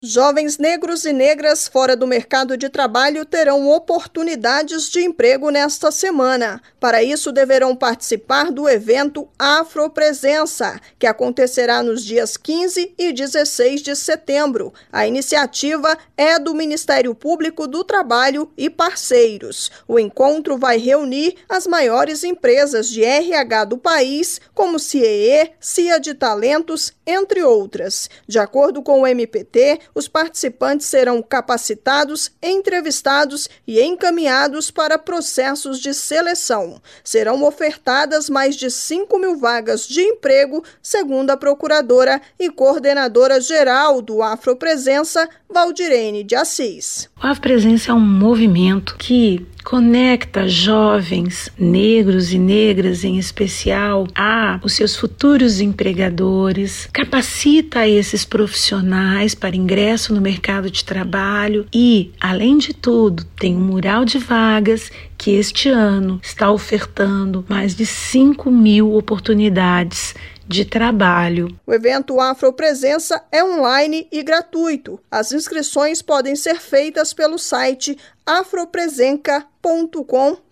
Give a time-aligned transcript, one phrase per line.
[0.00, 6.62] Jovens negros e negras fora do mercado de trabalho terão oportunidades de emprego nesta semana.
[6.78, 13.96] Para isso, deverão participar do evento Afropresença, que acontecerá nos dias 15 e 16 de
[13.96, 14.72] setembro.
[14.92, 19.68] A iniciativa é do Ministério Público do Trabalho e parceiros.
[19.88, 26.14] O encontro vai reunir as maiores empresas de RH do país, como CIE, CIA de
[26.14, 28.08] Talentos, entre outras.
[28.28, 35.92] De acordo com o MPT, os participantes serão capacitados, entrevistados e encaminhados para processos de
[35.94, 36.80] seleção.
[37.02, 44.00] Serão ofertadas mais de 5 mil vagas de emprego, segundo a procuradora e coordenadora geral
[44.00, 47.08] do Afropresença, Valdirene de Assis.
[47.22, 54.72] O Afropresença é um movimento que conecta jovens negros e negras em especial a os
[54.72, 62.72] seus futuros empregadores, capacita esses profissionais para ingresso no mercado de trabalho e, além de
[62.72, 68.94] tudo, tem um mural de vagas que este ano está ofertando mais de 5 mil
[68.94, 70.14] oportunidades
[70.48, 71.54] de trabalho.
[71.66, 74.98] O evento Afropresença é online e gratuito.
[75.10, 80.48] As inscrições podem ser feitas pelo site afropresenca.com.br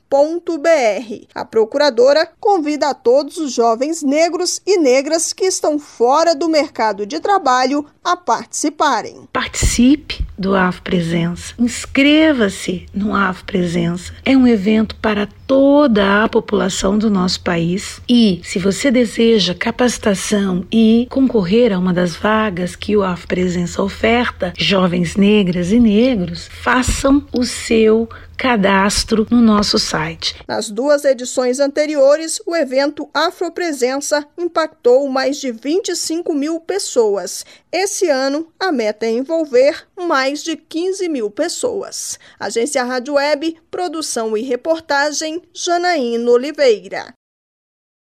[1.34, 7.04] a procuradora convida a todos os jovens negros e negras que estão fora do mercado
[7.04, 9.28] de trabalho a participarem.
[9.32, 11.54] Participe do AF Presença.
[11.58, 14.12] Inscreva-se no AF Presença.
[14.24, 20.64] É um evento para toda a população do nosso país e, se você deseja capacitação
[20.72, 26.48] e concorrer a uma das vagas que o AF Presença oferta, jovens negras e negros,
[26.50, 30.36] façam o seu cadastro no nosso site.
[30.46, 37.44] Nas duas edições anteriores, o evento Afropresença impactou mais de 25 mil pessoas.
[37.72, 42.18] Esse ano, a meta é envolver mais de 15 mil pessoas.
[42.38, 47.14] Agência Rádio Web, produção e reportagem, Janaína Oliveira.